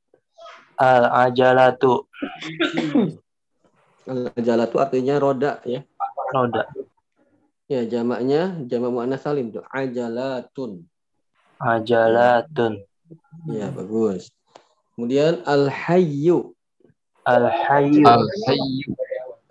Al-ajalatu. 0.80 2.08
Al-ajalatu 4.08 4.76
artinya 4.80 5.20
roda 5.20 5.60
ya. 5.68 5.84
Roda. 6.32 6.64
Ya, 7.70 7.86
jamaknya 7.86 8.58
jamak 8.66 8.90
muannas 8.90 9.22
salim 9.22 9.54
tuh. 9.54 9.62
Ajalatun. 9.70 10.90
Ajalatun. 11.62 12.82
Ya, 13.46 13.70
bagus. 13.70 14.34
Kemudian 14.98 15.46
al-hayyu 15.46 16.50
Al-hayyu. 17.30 18.02
Al-hayyu. 18.02 18.90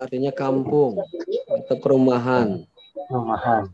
artinya 0.00 0.32
kampung 0.32 1.00
atau 1.48 1.76
perumahan. 1.80 2.64
Rumahan. 3.08 3.68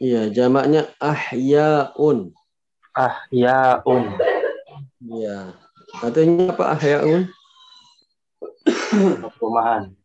Iya, 0.00 0.32
jamaknya 0.32 0.88
ahyaun. 0.96 2.32
Ahyaun. 2.96 4.04
Iya. 5.00 5.52
Artinya 6.00 6.56
apa 6.56 6.64
ahyaun? 6.76 7.22
Rumahan. 9.40 9.97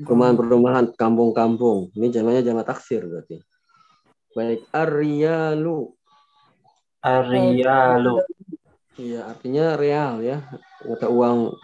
Perumahan-perumahan, 0.00 0.96
kampung-kampung. 0.96 1.92
Ini 1.92 2.08
jamaknya 2.08 2.42
jamak 2.52 2.66
taksir 2.72 3.04
berarti. 3.04 3.40
Baik, 4.32 4.64
ar-riyalu. 4.72 5.92
Ariyalu. 7.04 8.20
Iya, 9.00 9.32
artinya 9.32 9.76
real 9.80 10.20
ya. 10.20 10.44
Mata 10.84 11.08
uang 11.08 11.56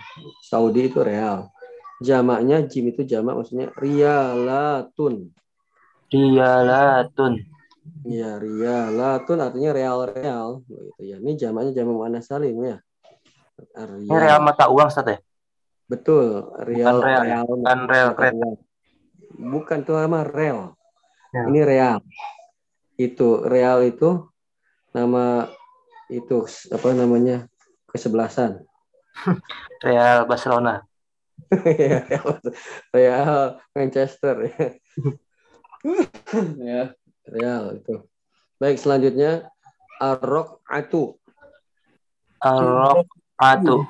Saudi 0.44 0.88
itu 0.88 1.00
real. 1.04 1.52
Jamaknya 2.00 2.64
jim 2.68 2.92
itu 2.92 3.04
jamak 3.08 3.40
maksudnya 3.40 3.72
rialatun. 3.76 5.32
Riyalatun. 6.12 7.40
Iya, 8.04 8.37
rialatun 8.37 9.38
artinya 9.40 9.70
real-real 9.72 10.64
gitu 10.68 11.02
ya. 11.04 11.16
Ini 11.20 11.32
jamaknya 11.40 11.72
jamak 11.72 11.94
muannas 11.96 12.28
salim 12.28 12.56
ya. 12.61 12.78
Ini 13.76 14.12
real 14.12 14.44
mata 14.44 14.68
uang, 14.68 14.92
Ustaz 14.92 15.08
ya? 15.08 15.18
Betul, 15.87 16.51
real 16.66 16.99
real, 16.99 17.22
real 17.22 17.44
bukan 17.46 17.79
real 17.87 18.11
kereta. 18.18 18.49
Bukan 19.37 19.79
tuh 19.87 19.94
nama 20.03 20.27
real. 20.27 20.75
Ya. 21.31 21.46
Ini 21.46 21.61
real. 21.62 21.96
Itu 22.99 23.46
real 23.46 23.87
itu 23.87 24.27
nama 24.90 25.46
itu 26.11 26.46
apa 26.75 26.88
namanya 26.94 27.46
kesebelasan. 27.90 28.62
Real 29.87 30.25
Barcelona. 30.29 30.83
Real 32.96 33.61
Manchester 33.77 34.35
ya. 34.51 34.66
ya, 36.70 36.83
Real 37.29 37.64
itu. 37.77 37.94
Baik, 38.57 38.81
selanjutnya 38.81 39.53
arok 40.01 40.64
atu. 40.64 41.20
Ar-Raqatu. 42.40 43.85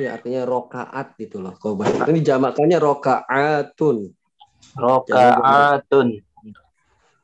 Ya, 0.00 0.16
artinya 0.16 0.42
rokaat 0.48 1.16
gitu 1.20 1.40
loh. 1.42 1.52
Kalau 1.60 1.76
bahasa 1.76 2.08
ini 2.08 2.24
jamakannya 2.24 2.78
rokaatun. 2.80 4.08
Roka'atun. 4.72 6.08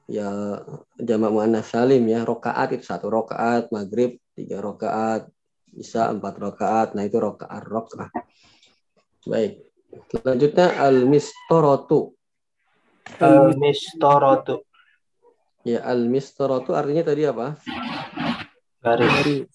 Ya, 0.08 0.28
jamak 1.00 1.30
muannas 1.32 1.68
salim 1.72 2.04
ya. 2.08 2.24
Rokaat 2.24 2.76
itu 2.76 2.84
satu 2.84 3.08
rokaat, 3.08 3.72
maghrib 3.72 4.20
tiga 4.36 4.60
rokaat, 4.60 5.28
bisa 5.72 6.12
empat 6.12 6.34
rokaat. 6.36 6.88
Nah 6.92 7.04
itu 7.08 7.16
rokaat 7.16 7.62
rokaat. 7.64 8.12
Baik. 9.28 9.64
Selanjutnya 10.12 10.76
al-mistorotu. 10.80 12.12
Al-Mistorotu. 13.18 14.62
Ya, 15.66 15.82
al-mistorotu 15.82 16.72
artinya 16.76 17.02
tadi 17.02 17.26
apa? 17.26 17.58
Garis. 18.78 19.50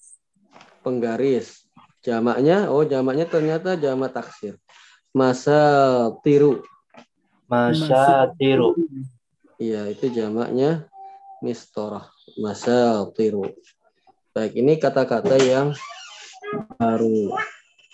penggaris. 0.84 1.62
Jamaknya, 2.04 2.68
oh 2.68 2.84
jamaknya 2.84 3.24
ternyata 3.24 3.80
jamak 3.80 4.12
taksir. 4.12 4.60
Masa 5.16 6.12
tiru. 6.20 6.60
Masyatiru. 7.48 8.76
Iya, 9.56 9.88
itu 9.88 10.12
jamaknya 10.12 10.84
mistorah. 11.39 12.12
Masa 12.36 13.08
tiru. 13.16 13.48
Baik, 14.36 14.52
ini 14.60 14.76
kata-kata 14.76 15.39
yang 15.39 15.72
baru. 16.76 17.32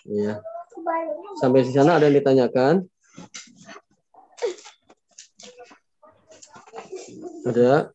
Ya. 0.09 0.41
Sampai 1.37 1.61
di 1.61 1.69
sana 1.69 2.01
ada 2.01 2.09
yang 2.09 2.17
ditanyakan? 2.17 2.89
Ada? 7.45 7.93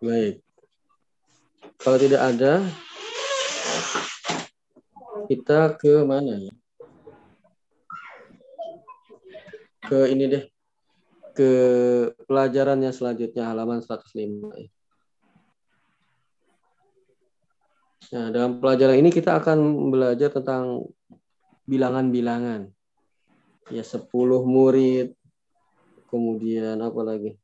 Baik. 0.00 0.40
Kalau 1.76 1.98
tidak 2.00 2.22
ada, 2.24 2.64
kita 5.28 5.74
ke 5.76 6.06
mana 6.06 6.38
ya? 6.38 6.54
Ke 9.86 10.10
ini 10.10 10.24
deh. 10.30 10.44
Ke 11.36 11.50
pelajaran 12.24 12.80
yang 12.80 12.94
selanjutnya 12.96 13.50
halaman 13.52 13.84
105. 13.84 14.54
ya. 14.56 14.70
Nah, 18.06 18.30
dalam 18.30 18.62
pelajaran 18.62 19.02
ini 19.02 19.10
kita 19.10 19.42
akan 19.42 19.90
belajar 19.90 20.30
tentang 20.30 20.86
bilangan-bilangan. 21.66 22.70
Ya, 23.74 23.82
10 23.82 24.46
murid, 24.46 25.10
kemudian 26.06 26.78
apa 26.78 27.02
lagi? 27.02 27.34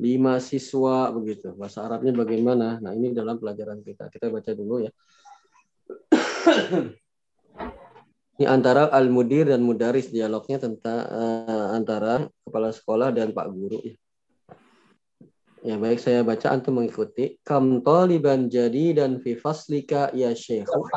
lima 0.00 0.40
siswa 0.40 1.12
begitu. 1.12 1.52
Bahasa 1.52 1.84
Arabnya 1.84 2.16
bagaimana? 2.16 2.80
Nah, 2.80 2.96
ini 2.96 3.12
dalam 3.12 3.36
pelajaran 3.36 3.84
kita. 3.84 4.08
Kita 4.08 4.32
baca 4.32 4.50
dulu 4.56 4.80
ya. 4.80 4.90
ini 8.40 8.46
antara 8.48 8.88
al-mudir 8.88 9.52
dan 9.52 9.60
mudaris 9.60 10.08
dialognya 10.08 10.56
tentang 10.60 11.04
eh, 11.04 11.68
antara 11.76 12.24
kepala 12.44 12.72
sekolah 12.72 13.12
dan 13.12 13.36
Pak 13.36 13.48
Guru 13.52 13.78
ya. 13.84 13.94
Ya 15.60 15.76
baik 15.76 16.00
saya 16.00 16.24
baca 16.24 16.56
antum 16.56 16.80
mengikuti. 16.80 17.36
Kam 17.44 17.84
taliban 17.84 18.48
jadi 18.48 18.96
dan 18.96 19.20
fi 19.20 19.36
faslika 19.36 20.08
ya 20.16 20.32
syekhu. 20.32 20.88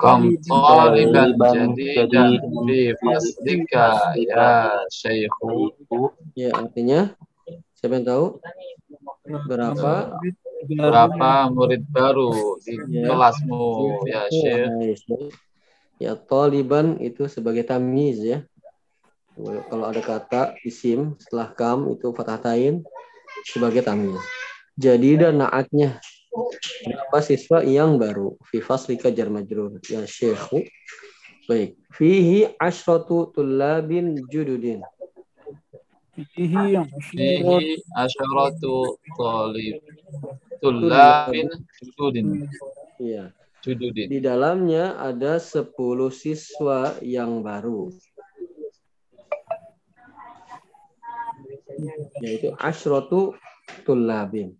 Kam 0.00 0.32
taliban 0.40 1.36
jadidan 1.36 1.76
jadidan 1.76 2.32
fi 2.72 2.96
faslika 2.96 4.16
ya 4.16 4.80
syekhu. 4.88 5.76
Ya 6.32 6.56
artinya 6.56 7.12
siapa 7.76 8.00
yang 8.00 8.08
tahu 8.08 8.40
berapa 9.22 10.18
berapa 10.66 11.50
murid 11.50 11.82
baru 11.90 12.58
di 12.62 12.78
Ya. 12.90 13.10
kelasmu 13.10 14.06
ya 14.06 14.22
Syekh? 14.30 14.68
Hai, 14.70 14.90
Syekh. 14.98 15.34
Ya, 16.02 16.12
taliban 16.18 16.98
itu 16.98 17.26
sebagai 17.30 17.62
tamyiz 17.62 18.18
ya. 18.22 18.38
Kalau 19.70 19.88
ada 19.88 20.02
kata 20.02 20.42
isim 20.66 21.16
setelah 21.16 21.54
kam 21.54 21.88
itu 21.94 22.10
fathatain 22.12 22.82
sebagai 23.48 23.86
tamyiz. 23.86 24.22
Jadi 24.76 25.20
dan 25.20 25.40
naatnya 25.40 26.02
berapa 26.82 27.18
siswa 27.22 27.60
yang 27.62 28.00
baru 28.00 28.34
fi 28.48 28.58
faslika 28.58 29.12
jar 29.12 29.30
majrur 29.30 29.78
ya 29.86 30.02
Syekh. 30.04 30.68
Baik, 31.50 31.74
fihi 31.90 32.54
asyratu 32.54 33.34
tullabin 33.34 34.14
jududin. 34.30 34.78
Fihi 36.12 36.76
asyaratu 37.96 39.00
talib 39.16 39.80
tulabin 40.60 41.48
jududin 41.80 42.44
Iya. 43.00 43.32
jududin. 43.64 44.06
Di 44.12 44.18
dalamnya 44.20 45.00
ada 45.00 45.40
10 45.40 45.72
siswa 46.12 47.00
yang 47.00 47.40
baru. 47.40 47.88
Yaitu 52.20 52.52
asyratu 52.60 53.32
tullabin. 53.88 54.54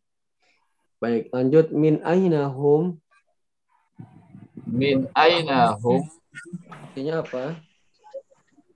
Baik, 0.99 1.29
lanjut 1.35 1.69
min 1.75 2.01
aina 2.03 2.49
hum. 2.49 2.97
Min 4.65 5.05
aina 5.13 5.77
hum 5.77 6.01
Artinya 6.71 7.21
apa? 7.21 7.61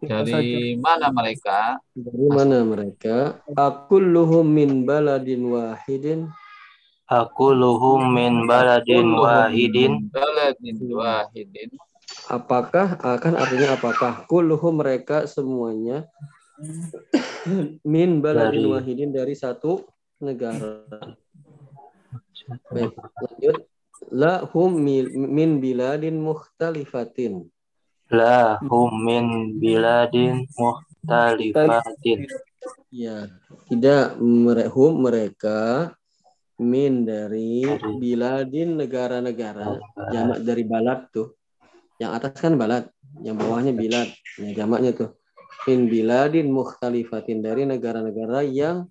Dari 0.06 0.78
mana 0.78 1.10
mereka? 1.10 1.82
Dari 1.92 2.26
mana 2.30 2.62
mereka? 2.62 3.42
Akulluhum 3.52 4.46
min 4.46 4.86
baladin 4.86 5.42
wahidin. 5.50 6.30
Aku 7.06 7.54
luhum 7.54 8.10
min 8.10 8.50
baladin 8.50 9.14
wahidin. 9.14 10.10
Baladin 10.10 10.78
wahidin. 10.90 11.70
Apakah 12.26 12.98
akan 12.98 13.38
artinya 13.38 13.78
apakah 13.78 14.26
kulluhum 14.26 14.82
mereka 14.82 15.26
semuanya 15.30 16.10
min 17.86 18.18
baladin 18.18 18.66
Dari- 18.66 18.72
wahidin 18.74 19.10
dari 19.14 19.34
satu 19.38 19.86
negara. 20.18 20.82
Baik, 22.74 22.94
lanjut. 22.98 23.56
La 24.10 24.42
hum 24.42 24.70
mi- 24.78 25.06
min 25.10 25.58
biladin 25.62 26.18
mukhtalifatin. 26.18 27.46
La 28.06 28.62
hum 28.62 29.02
min 29.02 29.58
biladin 29.58 30.46
muhtalifatin. 30.54 32.30
Ya, 32.94 33.26
tidak 33.66 34.14
mere- 34.22 34.70
hum 34.70 35.02
mereka 35.02 35.90
min 36.62 37.02
dari 37.02 37.66
biladin 37.98 38.78
negara-negara. 38.78 39.82
Jamak 40.14 40.38
dari 40.46 40.62
balad 40.62 41.10
tuh. 41.10 41.34
Yang 41.98 42.10
atas 42.22 42.32
kan 42.38 42.54
balad, 42.54 42.86
yang 43.26 43.34
bawahnya 43.34 43.74
bilad. 43.74 44.06
Ya, 44.38 44.62
jamaknya 44.62 44.94
tuh. 44.94 45.10
Min 45.66 45.90
biladin 45.90 46.46
mukhtalifatin 46.54 47.42
dari 47.42 47.66
negara-negara 47.66 48.46
yang 48.46 48.86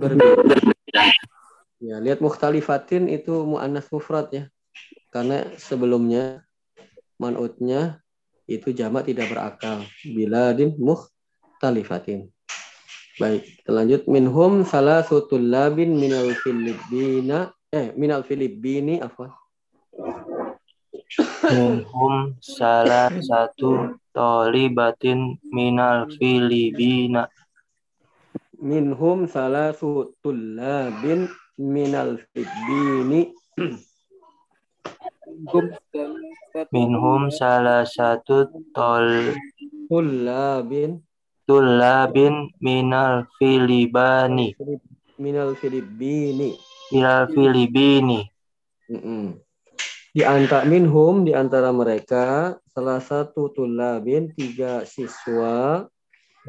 berbeda. 0.00 0.56
Ya, 1.76 2.00
lihat 2.00 2.24
mukhtalifatin 2.24 3.04
itu 3.12 3.44
muannas 3.44 3.84
mufrad 3.92 4.32
ya. 4.32 4.48
Karena 5.12 5.44
sebelumnya 5.60 6.40
manutnya 7.20 8.00
itu 8.46 8.70
jamak 8.70 9.10
tidak 9.10 9.26
berakal. 9.30 9.82
Biladin 10.06 10.78
mukhtalifatin. 10.78 12.30
Baik, 13.16 13.42
kita 13.42 13.70
lanjut. 13.74 14.00
Minhum 14.06 14.62
salah 14.62 15.02
labin 15.40 15.98
minal 15.98 16.30
Filipina. 16.44 17.50
Eh, 17.74 17.90
minal 17.98 18.22
Filipini 18.22 19.02
apa? 19.02 19.34
Minhum 21.48 22.36
salah 22.44 23.08
satu 23.18 23.98
tolibatin 24.14 25.40
minal 25.48 26.06
Filipina. 26.14 27.26
Minhum 28.60 29.24
salah 29.26 29.72
labin 30.30 31.32
minal 31.56 32.20
Filipini. 32.30 33.32
Minhum 36.72 37.28
salah 37.28 37.84
satu 37.84 38.48
tol 38.72 39.36
Tullabin 39.86 41.04
tulabin 41.46 42.50
minal 42.58 43.30
Filibani. 43.38 44.56
minal 45.16 45.54
Filipini. 45.56 46.58
Minal 46.90 47.30
Filibini. 47.30 48.20
Mm-mm. 48.90 49.38
Di 50.16 50.24
antara 50.24 50.64
minhum 50.64 51.22
di 51.22 51.32
antara 51.36 51.70
mereka 51.70 52.56
salah 52.72 52.98
satu 52.98 53.52
tulabin 53.52 54.32
tiga 54.34 54.82
siswa 54.82 55.86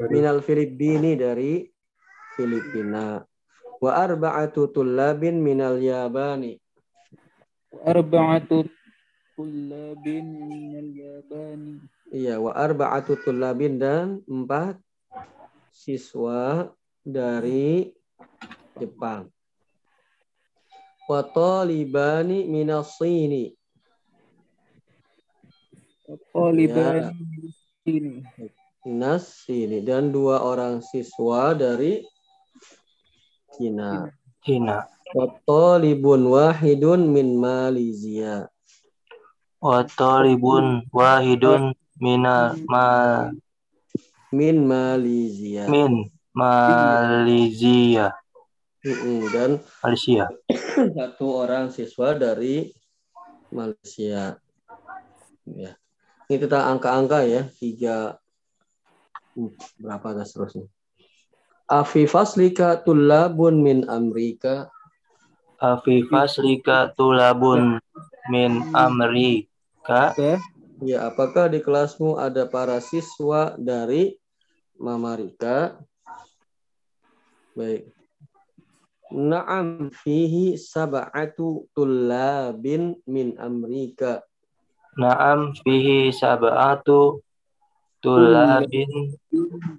minal 0.10 0.41
Filipini 0.41 1.13
dari 1.13 1.67
Filipina. 2.34 3.21
Wa 3.78 3.91
arba'atu 4.02 4.73
tulabin 4.73 5.38
minal 5.43 5.78
Yabani. 5.78 6.58
arba'atu 7.86 8.65
tullabin 9.38 10.26
minal 10.50 10.89
yabani. 10.89 11.78
Iya, 12.10 12.41
wa 12.41 12.58
arba'atu 12.58 13.21
tulabin 13.21 13.78
dan 13.78 14.26
empat 14.26 14.82
siswa 15.69 16.73
dari 17.06 17.93
Jepang. 18.82 19.30
Wa 21.06 21.21
talibani 21.21 22.50
minas 22.50 22.97
Sini. 22.97 23.54
Taliban 26.34 27.13
ini. 27.86 28.26
Minas 28.88 29.45
Sini 29.45 29.86
dan 29.86 30.10
dua 30.10 30.41
orang 30.41 30.82
siswa 30.82 31.54
dari 31.54 32.02
Cina. 33.54 34.10
Cina. 34.41 34.82
Wa 35.13 35.30
talibun 35.45 36.26
wahidun 36.26 37.12
min 37.13 37.38
Malaysia. 37.38 38.50
Wa 39.58 39.86
talibun 39.86 40.86
wahidun 40.93 41.74
minal 41.98 42.54
ma 42.70 43.30
Min 44.28 44.67
Malaysia. 44.67 45.72
min 45.72 46.12
Malaysia. 46.36 48.12
Dan 49.34 49.63
Malaysia. 49.82 50.28
satu 51.00 51.26
orang 51.48 51.72
siswa 51.72 52.12
dari 52.13 52.70
Malaysia. 53.50 54.36
Ya. 55.48 55.72
Ini 56.28 56.43
tentang 56.43 56.76
angka-angka 56.76 57.24
ya, 57.24 57.48
tiga 57.56 58.20
hmm, 59.39 59.56
berapa 59.80 60.12
dan 60.12 60.28
seterusnya. 60.28 60.67
Afi 61.72 62.04
faslika 62.04 62.84
tullabun 62.84 63.63
min 63.63 63.88
Amerika. 63.88 64.67
Afi 65.60 66.04
faslika 66.12 66.91
tulabun 67.00 67.80
min 68.28 68.60
Amerika. 69.88 70.43
Ya, 70.84 71.10
apakah 71.10 71.50
di 71.50 71.63
kelasmu 71.63 72.19
ada 72.19 72.45
para 72.45 72.78
siswa 72.84 73.56
dari 73.58 74.19
Mamarika? 74.78 75.80
Baik. 77.58 77.89
Naam 79.10 79.89
fihi 79.89 80.60
sab'atu 80.60 81.71
tullabin 81.71 83.00
min 83.08 83.39
Amerika. 83.39 84.21
Naam 85.00 85.56
fihi 85.56 86.12
sab'atu 86.12 87.23
tulabin 88.04 89.15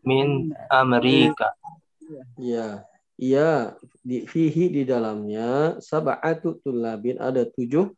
min 0.03 0.51
Amerika. 0.73 1.53
Ya, 2.41 2.89
iya 3.21 3.77
di 4.01 4.25
fihi 4.25 4.73
di 4.73 4.83
dalamnya 4.89 5.77
sab'atu 5.79 6.59
tullabin 6.65 7.21
ada 7.21 7.45
tujuh 7.45 7.93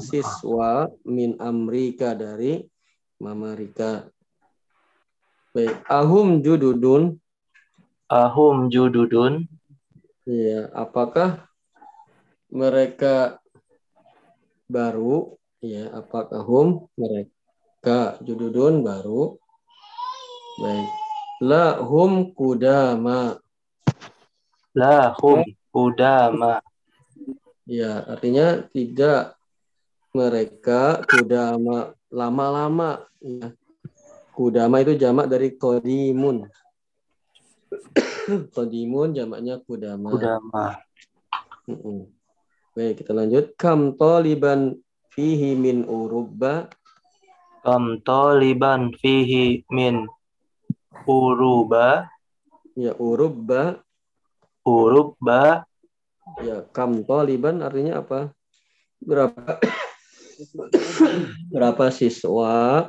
siswa 0.00 0.92
min 1.08 1.40
Amerika 1.40 2.12
dari 2.12 2.64
Mamarika. 3.20 4.08
Baik, 5.50 5.82
ahum 5.90 6.40
jududun. 6.44 7.18
Ahum 8.06 8.70
jududun. 8.70 9.50
Ya, 10.28 10.70
apakah 10.76 11.50
mereka 12.52 13.42
baru? 14.70 15.34
Ya, 15.60 15.90
apakah 15.90 16.40
hum 16.46 16.86
mereka 16.94 18.16
jududun 18.22 18.86
baru? 18.86 19.36
Baik. 20.60 20.88
La 21.40 21.80
hum 21.80 22.30
kudama. 22.36 23.40
Lahum 24.76 25.42
udama. 25.74 26.62
Ya, 27.66 28.06
artinya 28.06 28.64
tidak 28.70 29.39
mereka 30.10 31.06
kudama 31.06 31.94
lama-lama. 32.10 33.06
Ya. 33.22 33.54
Kudama 34.34 34.82
itu 34.82 34.98
jamak 34.98 35.30
dari 35.30 35.54
kodimun. 35.54 36.50
kodimun 38.54 39.14
jamaknya 39.18 39.62
kudama. 39.62 40.10
Udama. 40.10 40.66
Mm-mm. 41.70 42.10
Baik, 42.74 43.02
kita 43.02 43.12
lanjut. 43.14 43.54
Kam 43.54 43.94
taliban 43.94 44.78
fihi 45.14 45.54
min 45.54 45.86
urubba. 45.86 46.70
Kam 47.62 48.02
taliban 48.02 48.94
fihi 48.98 49.62
min 49.70 50.06
uruba. 51.06 52.10
Ya, 52.74 52.94
urubba. 52.98 53.82
Urubba. 54.66 55.66
Ya, 56.42 56.62
kam 56.70 57.02
taliban 57.06 57.62
artinya 57.62 58.02
apa? 58.02 58.30
Berapa 59.02 59.58
berapa 61.52 61.92
siswa 61.92 62.88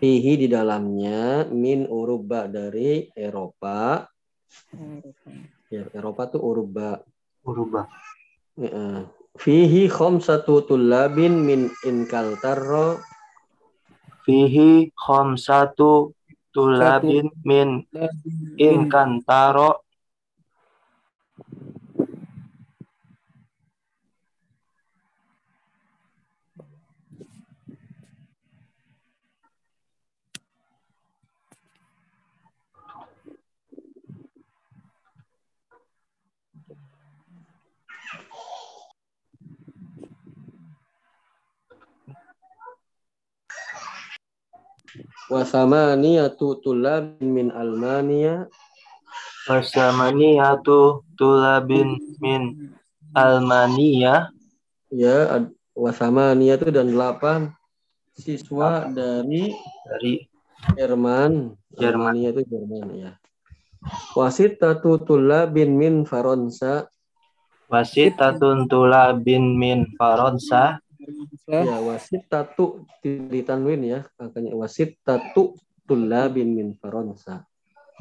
fihi 0.00 0.40
di 0.40 0.46
dalamnya 0.48 1.48
min 1.52 1.84
urubba 1.84 2.48
dari 2.48 3.08
Eropa. 3.12 4.08
Ya, 5.68 5.84
Eropa 5.92 6.28
tuh. 6.32 6.40
Uruba. 6.40 7.84
Ya. 8.56 9.08
Fihi 9.34 9.90
khamsatu 9.90 10.62
tullabin 10.62 11.42
min 11.42 11.66
inkaltarro 11.82 13.02
Fihi 14.24 14.88
khamsatu 14.96 16.16
tulabin 16.56 17.28
min 17.44 17.84
inkantaro. 18.56 19.83
Wasamaniyatu 45.34 46.62
tullabin 46.62 47.26
min 47.26 47.48
Almania 47.50 48.46
Wasamaniyatu 49.50 51.02
tulabin 51.18 51.98
min 52.22 52.72
Almania. 53.12 54.30
ya 54.94 55.42
ad- 55.42 55.52
wasamaniyatu 55.74 56.70
dan 56.70 56.86
delapan 56.94 57.40
siswa 58.14 58.86
dari 58.88 59.50
Dari 59.84 60.14
Jerman. 60.78 61.52
Jerman. 61.76 62.14
Itu 62.24 62.40
Jerman 62.46 62.88
ya. 62.94 63.10
Wasitatu 64.16 65.02
tullabin 65.04 65.76
min 65.76 66.06
Faransa 66.08 66.88
wasitatun 67.68 68.70
tulabin 68.70 69.58
min 69.60 69.92
Faransa. 69.98 70.78
Ya 71.48 71.78
wasitatu 71.80 72.88
ditanwin 73.04 73.82
ya 73.84 74.00
angkanya 74.16 74.56
wasitatu 74.56 75.56
tullabin 75.84 76.52
min 76.56 76.68
Faransa 76.76 77.44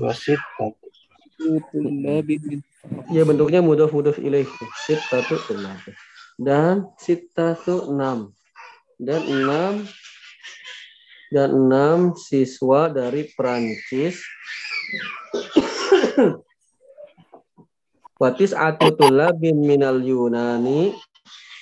Wasitat. 0.01 0.73
Ya 3.13 3.21
bentuknya 3.25 3.61
mudhof 3.61 3.93
mudhof 3.93 4.17
ilaih. 4.17 4.49
Sittatu 4.89 5.37
tullab. 5.45 5.77
Dan 6.41 6.89
sittatu 6.97 7.93
enam. 7.93 8.33
Dan 8.97 9.21
enam 9.29 9.85
dan 11.33 11.49
enam 11.49 12.13
siswa 12.17 12.89
dari 12.89 13.29
Perancis. 13.37 14.17
Watis 18.17 18.53
atu 18.53 18.93
tullabin 18.97 19.61
minal 19.61 20.01
Yunani. 20.01 20.93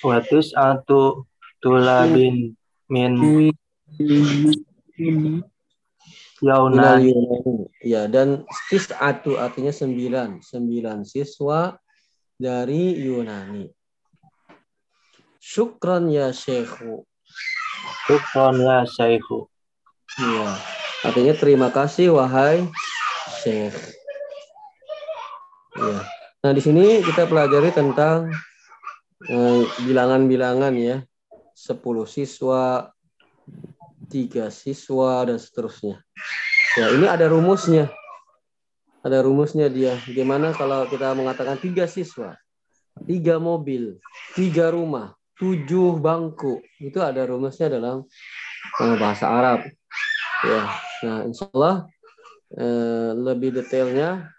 Watis 0.00 0.56
atu 0.56 1.28
tulabin 1.62 2.52
min 2.90 3.12
Minal 4.02 5.46
Yaunani. 6.42 7.14
Yunani. 7.14 7.70
Ya, 7.86 8.10
dan 8.10 8.42
tis 8.66 8.90
atu 8.90 9.38
artinya 9.38 9.70
sembilan. 9.70 10.42
Sembilan 10.42 11.06
siswa 11.06 11.78
dari 12.34 12.98
Yunani. 12.98 13.70
Syukran 15.38 16.10
ya 16.10 16.34
Syekhu. 16.34 17.06
Syukron 18.10 18.58
ya 18.58 18.82
Syaihu. 18.86 19.46
Iya. 20.18 20.50
Artinya 21.06 21.34
terima 21.38 21.68
kasih 21.70 22.14
wahai 22.14 22.66
Syekh. 23.42 23.74
Iya. 25.78 25.98
Nah, 26.42 26.50
di 26.50 26.62
sini 26.62 27.06
kita 27.06 27.30
pelajari 27.30 27.70
tentang 27.70 28.34
eh, 29.30 29.62
bilangan-bilangan 29.86 30.74
ya. 30.74 31.06
10 31.62 31.78
siswa, 32.10 32.90
tiga 34.10 34.50
siswa 34.50 35.22
dan 35.22 35.38
seterusnya. 35.38 36.02
Ya, 36.74 36.90
ini 36.90 37.06
ada 37.06 37.30
rumusnya. 37.30 37.86
Ada 39.06 39.22
rumusnya 39.22 39.70
dia. 39.70 39.94
Gimana 40.10 40.50
kalau 40.58 40.90
kita 40.90 41.14
mengatakan 41.14 41.62
tiga 41.62 41.86
siswa, 41.86 42.34
tiga 43.06 43.38
mobil, 43.38 44.02
tiga 44.34 44.74
rumah, 44.74 45.14
tujuh 45.38 46.02
bangku. 46.02 46.58
Itu 46.82 46.98
ada 46.98 47.22
rumusnya 47.30 47.78
dalam 47.78 48.10
eh, 48.82 48.96
bahasa 48.98 49.30
Arab. 49.30 49.60
Ya, 50.42 50.62
nah 51.06 51.18
insya 51.22 51.46
Allah 51.54 51.86
eh, 52.58 53.10
lebih 53.14 53.54
detailnya 53.54 54.34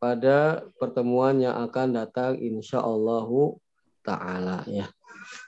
pada 0.00 0.64
pertemuan 0.80 1.36
yang 1.44 1.60
akan 1.68 1.92
datang 1.92 2.40
insya 2.40 2.80
Allahu 2.80 3.60
taala 4.00 4.64
ya. 4.64 4.88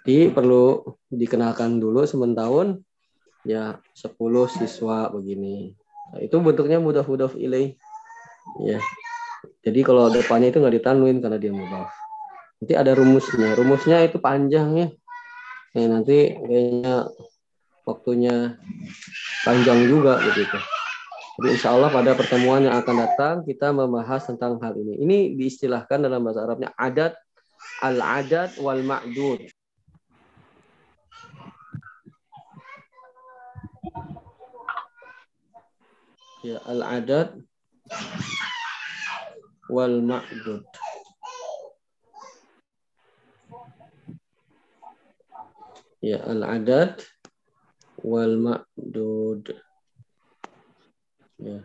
Jadi 0.05 0.29
perlu 0.37 0.85
dikenalkan 1.09 1.81
dulu 1.81 2.05
sementahun 2.05 2.85
ya 3.49 3.81
10 3.97 4.17
siswa 4.53 5.09
begini. 5.09 5.73
Nah, 6.13 6.21
itu 6.21 6.37
bentuknya 6.45 6.77
mudah 6.77 7.05
mudaf 7.09 7.33
ilaih. 7.41 7.73
Ya. 8.61 8.81
Jadi 9.65 9.81
kalau 9.81 10.13
depannya 10.13 10.53
itu 10.53 10.61
nggak 10.61 10.77
ditanwin 10.77 11.25
karena 11.25 11.41
dia 11.41 11.53
mudaf. 11.57 11.89
Nanti 12.61 12.73
ada 12.77 12.93
rumusnya. 12.93 13.57
Rumusnya 13.57 14.05
itu 14.05 14.21
panjang 14.21 14.69
ya. 14.77 14.89
Ya, 15.75 15.87
nanti 15.89 16.37
kayaknya 16.37 17.09
waktunya 17.89 18.61
panjang 19.49 19.89
juga 19.89 20.21
begitu. 20.21 20.61
Jadi 21.35 21.49
insya 21.51 21.75
Allah 21.75 21.91
pada 21.91 22.15
pertemuan 22.15 22.63
yang 22.63 22.79
akan 22.79 22.95
datang 22.95 23.35
kita 23.43 23.75
membahas 23.75 24.23
tentang 24.29 24.61
hal 24.63 24.77
ini. 24.79 25.03
Ini 25.03 25.19
diistilahkan 25.35 25.99
dalam 25.99 26.23
bahasa 26.23 26.47
Arabnya 26.47 26.71
adat 26.79 27.19
al-adat 27.83 28.55
wal 28.63 28.85
Ya, 36.45 36.61
al-adat 36.69 37.41
wal 39.73 40.05
ma'dud. 40.05 40.69
Ya, 46.05 46.21
al-adat 46.21 47.01
wal 48.05 48.37
ma'dud. 48.37 49.57
Ya. 51.41 51.65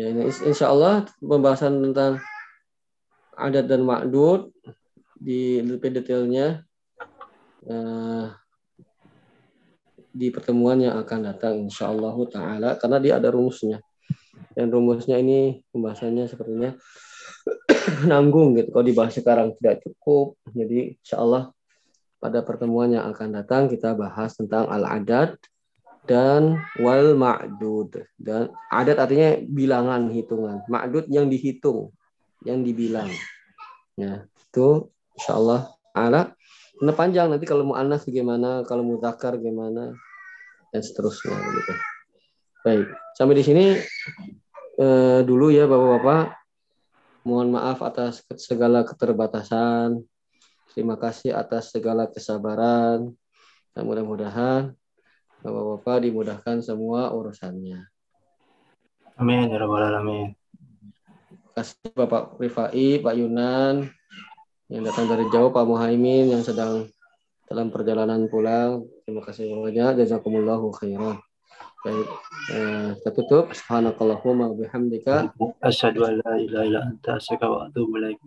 Ya, 0.00 0.04
ini 0.16 0.32
ins- 0.32 0.40
insya 0.48 0.72
Allah 0.72 1.04
pembahasan 1.20 1.84
tentang 1.84 2.24
adat 3.36 3.68
dan 3.68 3.84
ma'dud 3.84 4.48
di 5.20 5.60
lebih 5.60 5.92
detailnya 5.92 6.64
eh, 7.66 8.26
di 10.10 10.28
pertemuan 10.34 10.82
yang 10.82 10.98
akan 10.98 11.18
datang 11.30 11.54
insya 11.62 11.90
Allah 11.90 12.14
taala 12.26 12.70
karena 12.76 12.98
dia 12.98 13.12
ada 13.18 13.30
rumusnya. 13.30 13.78
Dan 14.56 14.72
rumusnya 14.72 15.20
ini 15.20 15.60
pembahasannya 15.70 16.26
sepertinya 16.26 16.74
nanggung 18.10 18.56
gitu. 18.58 18.74
Kalau 18.74 18.86
dibahas 18.86 19.14
sekarang 19.14 19.54
tidak 19.60 19.84
cukup 19.86 20.36
jadi 20.50 20.98
insya 20.98 21.22
Allah 21.22 21.54
pada 22.20 22.44
pertemuan 22.44 22.92
yang 22.92 23.08
akan 23.08 23.32
datang 23.32 23.70
kita 23.70 23.96
bahas 23.96 24.36
tentang 24.36 24.68
al-adat 24.68 25.40
dan 26.04 26.60
wal 26.80 27.16
ma'dud 27.16 28.04
dan 28.20 28.52
adat 28.72 28.98
artinya 28.98 29.40
bilangan 29.46 30.10
hitungan. 30.10 30.64
Ma'dud 30.68 31.08
yang 31.08 31.30
dihitung 31.30 31.92
yang 32.44 32.64
dibilang. 32.64 33.08
Ya 33.96 34.26
itu 34.50 34.90
insya 35.16 35.36
Allah 35.36 35.70
ala 35.92 36.32
Nah, 36.80 36.96
panjang 36.96 37.28
nanti 37.28 37.44
kalau 37.44 37.68
mau 37.68 37.76
anas 37.76 38.08
gimana, 38.08 38.64
kalau 38.64 38.80
mau 38.80 38.96
zakar 38.96 39.36
gimana, 39.36 39.92
dan 40.72 40.80
seterusnya 40.80 41.36
gitu. 41.36 41.74
Baik, 42.64 42.88
sampai 43.16 43.34
di 43.36 43.44
sini 43.44 43.64
eh, 44.80 45.20
dulu 45.24 45.52
ya 45.52 45.68
Bapak-bapak. 45.68 46.40
Mohon 47.20 47.60
maaf 47.60 47.84
atas 47.84 48.24
segala 48.40 48.80
keterbatasan. 48.80 50.00
Terima 50.72 50.96
kasih 50.96 51.36
atas 51.36 51.68
segala 51.68 52.08
kesabaran. 52.08 53.12
Dan 53.76 53.82
mudah-mudahan 53.84 54.72
Bapak-bapak 55.44 56.08
dimudahkan 56.08 56.64
semua 56.64 57.12
urusannya. 57.12 57.84
Amin 59.20 59.52
ya 59.52 59.60
rabbal 59.60 59.84
alamin. 59.84 60.32
Terima 61.28 61.52
kasih 61.60 61.92
Bapak 61.92 62.40
Rifai, 62.40 63.04
Pak 63.04 63.14
Yunan, 63.20 63.88
yang 64.70 64.86
datang 64.86 65.10
dari 65.10 65.26
jauh, 65.34 65.50
Pak 65.50 65.66
Muhaimin 65.66 66.30
yang 66.30 66.46
sedang 66.46 66.86
dalam 67.50 67.74
perjalanan 67.74 68.30
pulang. 68.30 68.86
Terima 69.02 69.26
kasih 69.26 69.50
banyak. 69.50 70.06
Jazakumullahu 70.06 70.70
khairan. 70.78 71.18
Baik, 71.80 72.08
eh, 72.54 72.88
kita 73.02 73.10
tutup. 73.10 73.44
Subhanakallahumma 73.50 74.54
bihamdika. 74.54 75.34
Asyhadu 75.58 76.06
an 76.06 76.22
la 76.22 76.32
ilaha 76.38 76.64
illa 76.68 76.80
anta 76.86 77.18
astaghfiruka 77.18 77.46
wa 77.50 77.58
atubu 77.66 77.98
ilaik. 77.98 78.20